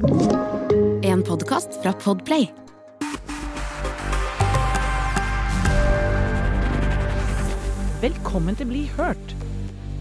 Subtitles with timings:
[0.00, 2.46] En podkast fra Podplay.
[8.00, 9.34] Velkommen til Bli hørt.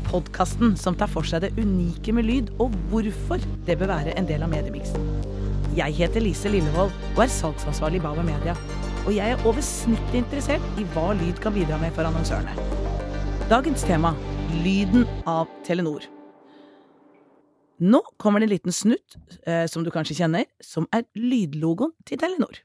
[0.08, 4.30] Podkasten som tar for seg det unike med lyd, og hvorfor det bør være en
[4.30, 5.10] del av mediemiksen.
[5.76, 8.56] Jeg heter Lise Lillevold og er salgsansvarlig i Bauer Media.
[9.04, 12.56] Og jeg er over snittet interessert i hva lyd kan bidra med for annonsørene.
[13.52, 14.16] Dagens tema
[14.64, 16.08] lyden av Telenor.
[17.80, 19.16] Nå kommer det en liten snutt,
[19.48, 22.58] eh, som du kanskje kjenner, som er lydlogoen til Telenor.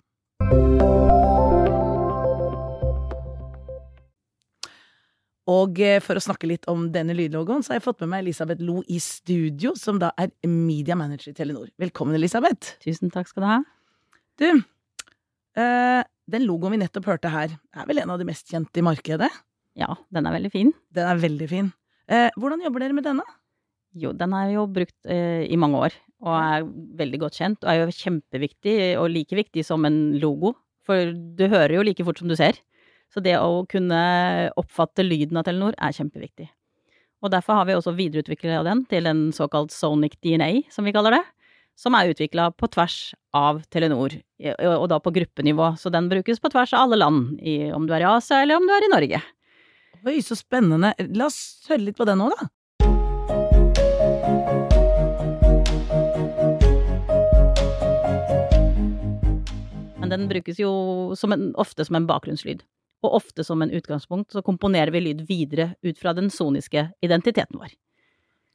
[5.55, 8.25] Og eh, for å snakke litt om denne lydlogoen, så har jeg fått med meg
[8.25, 11.71] Elisabeth Lo i studio, som da er media manager i Telenor.
[11.79, 12.75] Velkommen, Elisabeth.
[12.83, 13.61] Tusen takk skal du ha.
[14.43, 14.49] Du,
[15.63, 18.87] øh, den logoen vi nettopp hørte her, er vel en av de mest kjente i
[18.91, 19.31] markedet?
[19.79, 20.75] Ja, den er veldig fin.
[20.91, 21.71] Den er veldig fin.
[22.11, 23.31] Eh, hvordan jobber dere med denne?
[23.95, 26.67] Jo, den er jo brukt eh, i mange år, og er
[26.99, 30.55] veldig godt kjent, og er jo kjempeviktig, og like viktig som en logo.
[30.85, 32.59] For du hører jo like fort som du ser.
[33.13, 34.01] Så det å kunne
[34.59, 36.49] oppfatte lyden av Telenor er kjempeviktig.
[37.25, 41.17] Og derfor har vi også videreutvikla den til en såkalt Sonic DNA, som vi kaller
[41.17, 41.23] det.
[41.79, 44.13] Som er utvikla på tvers av Telenor,
[44.61, 45.73] og da på gruppenivå.
[45.81, 48.61] Så den brukes på tvers av alle land, i, om du er i Asia eller
[48.61, 49.23] om du er i Norge.
[50.05, 50.93] Oi, så spennende.
[51.17, 52.51] La oss høre litt på den nå, da.
[60.05, 60.71] Men den brukes jo
[61.19, 62.65] som en, ofte som en bakgrunnslyd.
[63.05, 67.61] Og ofte som en utgangspunkt så komponerer vi lyd videre ut fra den soniske identiteten
[67.61, 67.75] vår.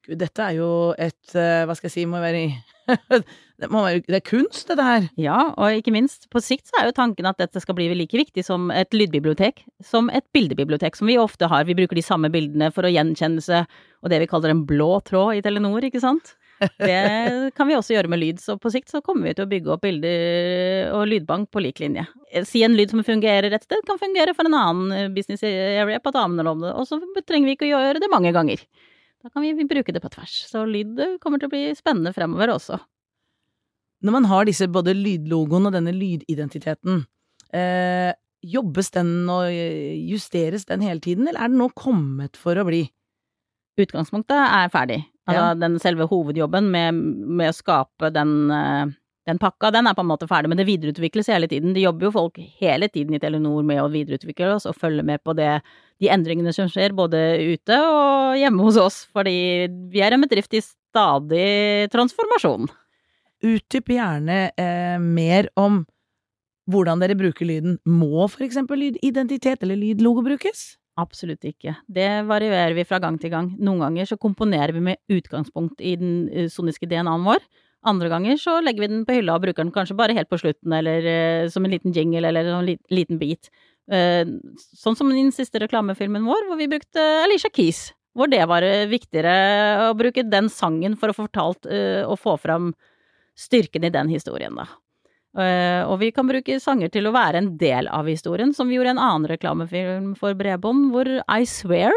[0.07, 2.47] Gud, dette er jo et eh, Hva skal jeg si, må være
[3.59, 5.09] det, må være, det er kunst, dette her.
[5.21, 8.17] Ja, og ikke minst, på sikt så er jo tanken at dette skal bli like
[8.17, 11.67] viktig som et lydbibliotek, som et bildebibliotek, som vi ofte har.
[11.67, 13.65] Vi bruker de samme bildene for å gjenkjennelse
[13.99, 16.33] og det vi kaller en blå tråd i Telenor, ikke sant?
[16.59, 19.49] Det kan vi også gjøre med lyd, så på sikt så kommer vi til å
[19.49, 22.05] bygge opp bilder og lydbank på lik linje.
[22.47, 26.11] Si en lyd som fungerer et sted, kan fungere for en annen business area på
[26.11, 28.63] et annet område, og så trenger vi ikke å gjøre det mange ganger.
[29.19, 30.35] Da kan vi, bruke det på tvers.
[30.47, 32.79] Så lyd kommer til å bli spennende fremover også.
[34.03, 37.03] Når man har disse både lydlogoen og denne lydidentiteten,
[37.51, 42.63] eh, jobbes den og justeres den hele tiden, eller er den nå kommet for å
[42.67, 42.85] bli?
[43.79, 45.01] Utgangspunktet er ferdig.
[45.29, 45.53] Altså Ja.
[45.55, 46.93] den selve hovedjobben med,
[47.39, 48.85] med å skape den, eh,
[49.29, 51.73] den pakka, den er på en måte ferdig, men det videreutvikles hele tiden.
[51.73, 55.21] Det jobber jo folk hele tiden i Telenor med å videreutvikle oss og følge med
[55.23, 55.61] på det,
[56.01, 57.19] de endringene som skjer både
[57.53, 62.69] ute og hjemme hos oss, fordi vi er en bedrift i stadig transformasjon.
[63.45, 65.85] Utdyp gjerne eh, mer om
[66.69, 67.77] hvordan dere bruker lyden.
[67.85, 70.78] Må for eksempel lydidentitet eller lydlogo brukes?
[70.99, 71.75] Absolutt ikke.
[71.87, 73.53] Det varierer vi fra gang til gang.
[73.61, 77.43] Noen ganger så komponerer vi med utgangspunkt i den eh, soniske DNA-en vår.
[77.87, 80.41] Andre ganger så legger vi den på hylla og bruker den kanskje bare helt på
[80.41, 83.51] slutten, eller eh, som en liten jingle eller en liten bit.
[83.91, 84.25] Eh,
[84.75, 87.89] sånn som den siste reklamefilmen vår, hvor vi brukte Alicia Keys.
[88.17, 89.31] Hvor det var viktigere
[89.85, 92.71] å bruke den sangen for å få fortalt og få fram
[93.37, 94.65] styrken i den historien, da.
[95.37, 98.79] Eh, og vi kan bruke sanger til å være en del av historien, som vi
[98.79, 101.93] gjorde i en annen reklamefilm for bredbånd, hvor I Swear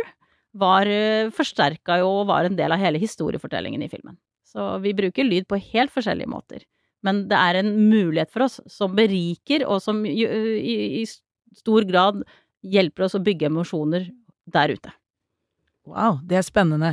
[0.53, 4.19] var uh, forsterka jo og var en del av hele historiefortellingen i filmen.
[4.45, 6.67] Så vi bruker lyd på helt forskjellige måter.
[7.03, 10.27] Men det er en mulighet for oss som beriker, og som i,
[11.01, 11.07] i
[11.57, 12.21] stor grad
[12.63, 14.11] hjelper oss å bygge emosjoner
[14.53, 14.93] der ute.
[15.89, 16.93] Wow, det er spennende.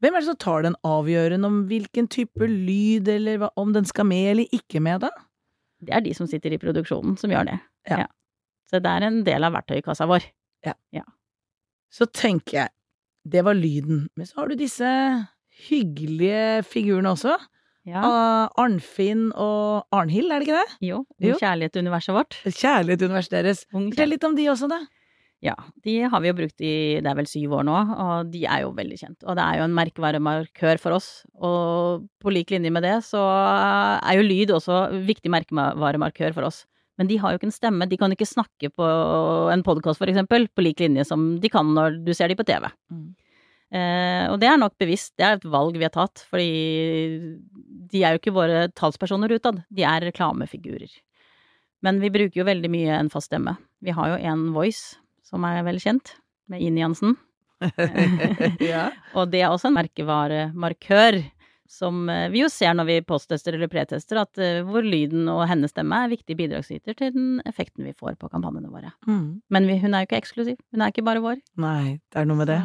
[0.00, 4.08] Hvem er det som tar den avgjørende om hvilken type lyd, eller om den skal
[4.08, 5.10] med eller ikke med, da?
[5.82, 7.58] Det er de som sitter i produksjonen som gjør det.
[7.90, 8.06] Ja.
[8.70, 10.24] Så det er en del av verktøykassa vår.
[11.92, 12.72] Så tenker jeg,
[13.28, 14.06] det var lyden.
[14.16, 14.88] Men så har du disse
[15.68, 17.34] hyggelige figurene også.
[17.84, 18.00] Ja.
[18.06, 20.76] Ah, Arnfinn og Arnhild, er det ikke det?
[20.86, 22.36] Jo, Ung kjærlighet-universet vårt.
[22.46, 23.64] Kjærlighet-universet deres.
[23.74, 24.78] Fortell litt om de også, da.
[25.42, 26.72] Ja, de har vi jo brukt i
[27.02, 29.24] det er vel syv år nå, og de er jo veldig kjent.
[29.26, 31.08] Og det er jo en merkevaremarkør for oss.
[31.34, 36.62] Og på lik linje med det så er jo lyd også viktig merkevaremarkør for oss.
[37.00, 38.86] Men de har jo ikke en stemme, de kan ikke snakke på
[39.50, 42.46] en podkast for eksempel, på lik linje som de kan når du ser de på
[42.46, 42.68] TV.
[42.92, 43.06] Mm.
[43.72, 47.32] Eh, og det er nok bevisst, det er et valg vi har tatt, fordi
[47.90, 50.92] de er jo ikke våre talspersoner utad, de er reklamefigurer.
[51.82, 53.56] Men vi bruker jo veldig mye en fast stemme.
[53.82, 56.16] Vi har jo en voice som er vel kjent,
[56.50, 57.16] med Ine Jansen.
[58.72, 58.90] ja.
[59.18, 61.22] Og det er også en merkevaremarkør
[61.72, 65.46] som eh, vi jo ser når vi posttester eller pretester, at eh, hvor lyden og
[65.48, 68.92] hennes stemme er viktig bidragsyter til den effekten vi får på kampanjene våre.
[69.08, 69.40] Mm.
[69.52, 71.40] Men vi, hun er jo ikke eksklusiv, hun er ikke bare vår.
[71.64, 72.60] Nei, det er noe med det.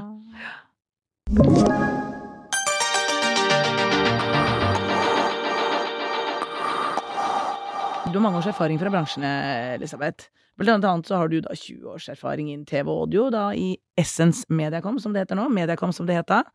[8.17, 9.29] Du har mange års erfaring fra bransjene,
[9.75, 10.31] Elisabeth.
[10.57, 13.75] Blant annet så har du da 20 års erfaring innen TV og audio, da i
[13.93, 15.43] Essence Mediacom, som det heter nå.
[15.53, 16.47] Mediacom, som det heter.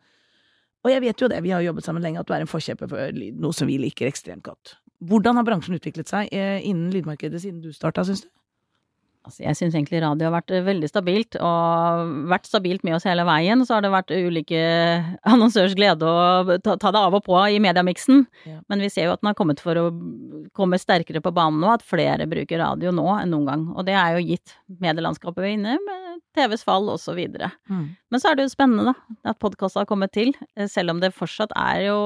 [0.82, 2.90] Og jeg vet jo det, vi har jobbet sammen lenge, at du er en forkjemper
[2.90, 4.74] for lyd, noe som vi liker ekstremt godt.
[5.06, 8.32] Hvordan har bransjen utviklet seg eh, innen lydmarkedet siden du starta, syns du?
[9.22, 13.06] Altså, jeg syns egentlig radio har vært eh, veldig stabilt, og vært stabilt med oss
[13.06, 13.62] hele veien.
[13.66, 14.62] Så har det vært ulike
[15.32, 18.24] annonsørs glede å ta, ta det av og på i mediamiksen.
[18.48, 18.58] Ja.
[18.72, 19.86] Men vi ser jo at den har kommet for å
[20.58, 23.68] komme sterkere på banen nå, at flere bruker radio nå enn noen gang.
[23.76, 27.50] Og det er jo gitt medielandskapet vi er inne med TVs fall videre.
[27.70, 27.96] Mm.
[28.10, 30.32] Men så er det jo spennende, da, at podkast har kommet til.
[30.56, 31.98] eh, Selv om det fortsatt er jo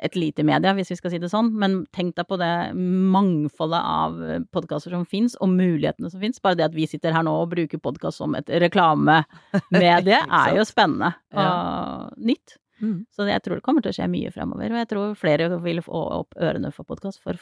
[0.00, 1.52] et lite media, hvis vi skal si det sånn.
[1.60, 4.16] Men tenk deg på det mangfoldet av
[4.52, 6.40] podkaster som fins, og mulighetene som fins.
[6.40, 10.66] Bare det at vi sitter her nå og bruker podkast som et reklamemedie, er jo
[10.68, 12.56] spennende og nytt.
[12.80, 13.04] Mm.
[13.12, 14.72] Så jeg tror det kommer til å skje mye fremover.
[14.72, 17.20] Og jeg tror flere vil få opp ørene for podkast.
[17.22, 17.36] For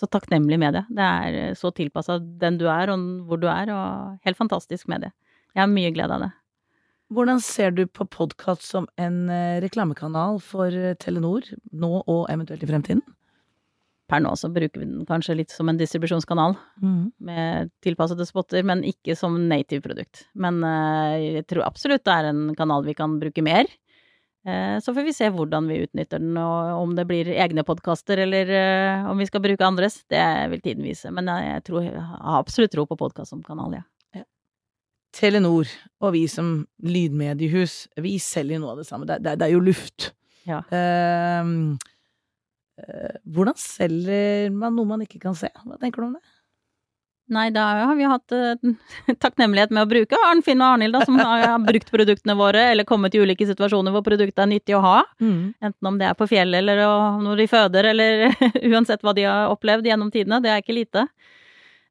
[0.00, 0.82] så takknemlig medie.
[0.88, 4.88] Det er eh, så tilpassa den du er, og hvor du er, og helt fantastisk
[4.90, 5.12] medie.
[5.54, 6.30] Jeg har mye glede av det.
[7.10, 12.62] Hvordan ser du på podkast som en eh, reklamekanal for eh, Telenor, nå og eventuelt
[12.62, 13.02] i fremtiden?
[14.10, 17.12] Per nå så bruker vi den kanskje litt som en distribusjonskanal, Mm.
[17.22, 20.24] med tilpassede spotter, men ikke som native produkt.
[20.34, 20.58] Men
[21.22, 23.70] jeg tror absolutt det er en kanal vi kan bruke mer.
[24.46, 28.22] Eh, Så får vi se hvordan vi utnytter den, og om det blir egne podkaster,
[28.24, 30.00] eller eh, om vi skal bruke andres.
[30.08, 31.12] Det vil tiden vise.
[31.12, 33.86] Men jeg, jeg, tror, jeg har absolutt tro på podkast som kanal, ja.
[35.10, 35.66] Telenor
[35.98, 36.50] og vi som
[36.86, 39.08] lydmediehus, vi selger noe av det samme.
[39.08, 40.12] Det, det, det er jo luft.
[40.46, 40.60] Ja.
[40.70, 41.78] Ehm,
[42.78, 45.50] eh, hvordan selger man noe man ikke kan se?
[45.64, 46.22] Hva tenker du om det?
[47.30, 48.70] Nei, da har vi hatt uh,
[49.24, 52.88] takknemlighet med å bruke Arnfinn og Arnhild, da, som har, har brukt produktene våre, eller
[52.88, 54.96] kommet i ulike situasjoner hvor produktet er nyttig å ha.
[55.62, 56.82] Enten om det er på fjellet, eller
[57.22, 58.26] når de føder, eller
[58.72, 60.42] uansett hva de har opplevd gjennom tidene.
[60.42, 61.06] Det er ikke lite.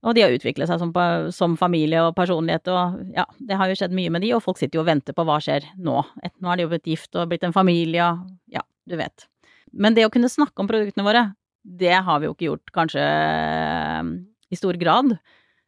[0.07, 0.93] Og de har utviklet seg som,
[1.35, 4.59] som familie og personlighet, og ja, det har jo skjedd mye med de, og folk
[4.59, 6.03] sitter jo og venter på hva skjer nå.
[6.23, 8.13] Et, nå er de jo blitt gift og blitt en familie,
[8.51, 9.27] ja, du vet.
[9.71, 11.25] Men det å kunne snakke om produktene våre,
[11.63, 14.13] det har vi jo ikke gjort kanskje eh,
[14.49, 15.17] i stor grad.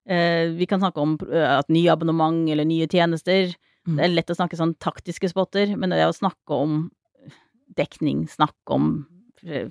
[0.10, 3.54] Eh, Vi kan snakke om eh, at nye abonnement eller nye tjenester.
[3.88, 3.98] Mm.
[3.98, 6.84] Det er lett å snakke sånn taktiske spotter, men det å snakke om
[7.78, 8.90] dekning, snakke om
[9.46, 9.70] eh,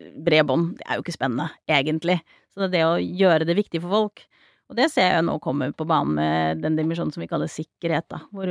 [0.00, 2.20] bredbånd, det er jo ikke spennende, egentlig.
[2.52, 4.24] Så det er det å gjøre det viktig for folk.
[4.70, 8.06] Og det ser jeg nå komme på banen med den dimensjonen som vi kaller sikkerhet,
[8.12, 8.46] da, hvor,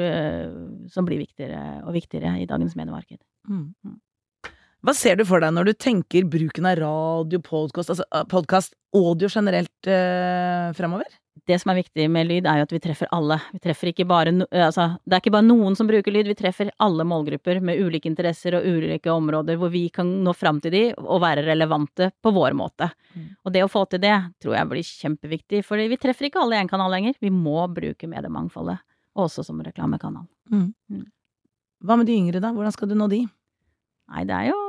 [0.91, 3.21] som blir viktigere og viktigere i dagens mediemarked.
[3.47, 3.95] Mm.
[4.79, 8.77] Hva ser du for deg når du tenker bruken av radio, podkast, altså eh, podkast,
[8.95, 11.09] audio generelt eh, fremover?
[11.49, 13.39] det som er viktig med lyd, er jo at vi treffer alle.
[13.53, 16.37] Vi treffer ikke bare no, altså, Det er ikke bare noen som bruker lyd, vi
[16.37, 20.75] treffer alle målgrupper med ulike interesser og ulike områder hvor vi kan nå fram til
[20.75, 22.91] de og være relevante på vår måte.
[23.15, 23.27] Mm.
[23.45, 26.59] Og det å få til det tror jeg blir kjempeviktig, for vi treffer ikke alle
[26.59, 27.17] i én kanal lenger.
[27.21, 28.83] Vi må bruke mediemangfoldet,
[29.17, 30.27] også som reklamekanal.
[31.79, 32.53] Hva med de yngre, da?
[32.53, 33.23] Hvordan skal du nå de?
[34.09, 34.68] Nei, det er jo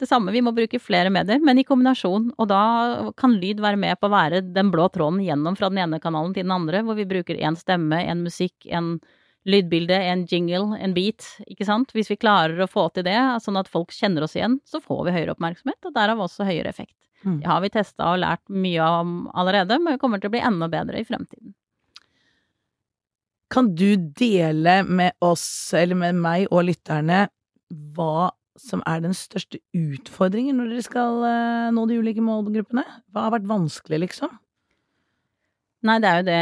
[0.00, 0.32] det samme.
[0.34, 2.30] Vi må bruke flere medier, men i kombinasjon.
[2.40, 5.82] Og da kan lyd være med på å være den blå tråden gjennom fra den
[5.84, 8.96] ene kanalen til den andre, hvor vi bruker én stemme, en musikk, en
[9.48, 11.94] lydbilde, en jingle, en beat, ikke sant.
[11.96, 15.06] Hvis vi klarer å få til det, sånn at folk kjenner oss igjen, så får
[15.06, 16.96] vi høyere oppmerksomhet, og derav også høyere effekt.
[17.24, 17.40] Mm.
[17.42, 20.44] Det har vi testa og lært mye om allerede, men vi kommer til å bli
[20.44, 21.54] enda bedre i fremtiden.
[23.50, 27.24] Kan du dele med oss, eller med meg og lytterne,
[27.96, 32.84] hva som er den største utfordringen når dere skal eh, nå de ulike målgruppene?
[33.10, 34.32] Hva har vært vanskelig, liksom?
[35.88, 36.40] Nei, det er jo det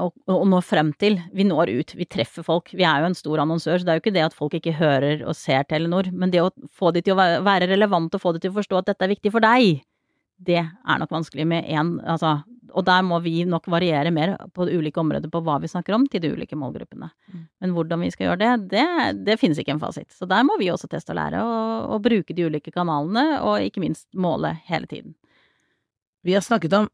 [0.00, 0.06] å,
[0.40, 1.18] å nå frem til.
[1.36, 2.70] Vi når ut, vi treffer folk.
[2.72, 4.78] Vi er jo en stor annonsør, så det er jo ikke det at folk ikke
[4.78, 8.32] hører og ser Telenor, men det å få de til å være- relevante og få
[8.32, 9.82] de til å forstå at dette er viktig for deg,
[10.40, 12.38] det er nok vanskelig med én, altså
[12.76, 16.06] Og der må vi nok variere mer på ulike områder på hva vi snakker om
[16.10, 17.10] til de ulike målgruppene.
[17.32, 17.42] Mm.
[17.62, 18.86] Men hvordan vi skal gjøre det, det,
[19.26, 20.10] det finnes ikke en fasit.
[20.14, 23.66] Så der må vi også teste og lære, og, og bruke de ulike kanalene, og
[23.66, 25.16] ikke minst måle hele tiden.
[26.26, 26.88] Vi har snakket om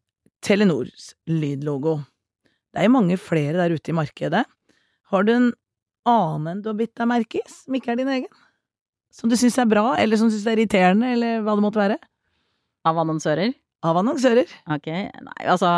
[0.45, 1.99] Telenors lydlogo.
[2.73, 4.45] Det er jo mange flere der ute i markedet.
[5.11, 5.53] Har du en
[6.07, 8.43] annen du har bitt deg merke i, som ikke er din egen?
[9.15, 11.81] Som du syns er bra, eller som du syns er irriterende, eller hva det måtte
[11.81, 11.97] være?
[12.87, 13.55] Av annonsører.
[13.87, 14.51] Av annonsører.
[14.75, 15.69] Ok, nei, altså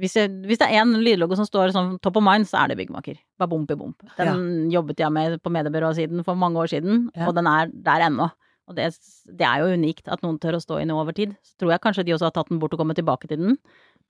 [0.00, 2.72] hvis, jeg, hvis det er én lydlogo som står sånn top of mind, så er
[2.72, 3.16] det Byggmaker.
[3.40, 4.04] Babompi-bomp.
[4.18, 7.28] Den jobbet jeg med på mediebyråsiden for mange år siden, Ja.
[7.30, 8.28] og den er der ennå.
[8.68, 8.90] Og det,
[9.28, 11.34] det er jo unikt at noen tør å stå i noe over tid.
[11.44, 13.58] Så tror jeg kanskje de også har tatt den bort og kommet tilbake til den,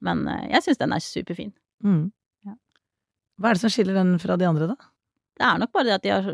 [0.05, 1.51] men eh, jeg syns den er superfin.
[1.83, 2.05] Mm.
[2.47, 2.55] Ja.
[3.41, 4.77] Hva er det som skiller den fra de andre, da?
[5.35, 6.29] Det er nok bare det at de har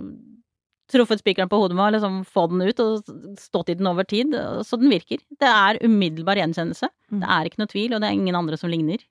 [0.90, 4.34] truffet spikeren på hodet med liksom få den ut og stått i den over tid,
[4.66, 5.22] så den virker.
[5.40, 6.90] Det er umiddelbar gjenkjennelse.
[7.10, 7.20] Mm.
[7.22, 9.02] Det er ikke noe tvil, og det er ingen andre som ligner.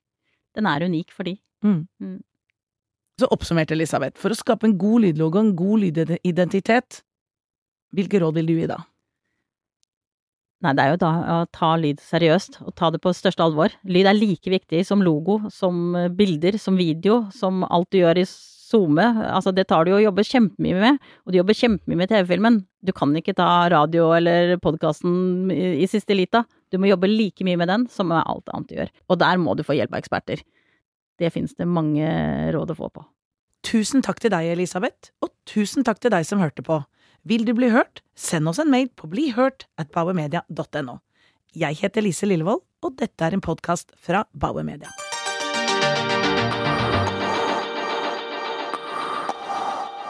[0.56, 1.36] Den er unik for de.
[1.64, 1.84] Mm.
[2.02, 2.18] Mm.
[3.20, 7.02] Så oppsummerte Elisabeth, for å skape en god lydlogo og en god lydidentitet,
[7.96, 8.78] hvilke råd vil du gi da?
[10.60, 13.72] Nei, det er jo da å ta lyd seriøst, og ta det på største alvor.
[13.88, 18.20] Lyd er like viktig som logo, som eh, bilder, som video, som alt du gjør
[18.20, 18.26] i
[18.70, 19.04] SoMe.
[19.30, 22.60] Altså, det tar du jo jobber kjempemye med, og du jobber kjempemye med TV-filmen.
[22.86, 26.44] Du kan ikke ta radio eller podkasten i, i siste lita.
[26.70, 28.92] Du må jobbe like mye med den som med alt annet du gjør.
[29.10, 30.44] Og der må du få hjelp av eksperter.
[31.20, 32.06] Det finnes det mange
[32.54, 33.04] råd å få på.
[33.66, 36.80] Tusen takk til deg, Elisabeth, og tusen takk til deg som hørte på.
[37.28, 40.96] Vil du bli hørt, send oss en mail på blihørt at bauermedia.no.
[41.52, 44.88] Jeg heter Lise Lillevold, og dette er en podkast fra Bauer Media.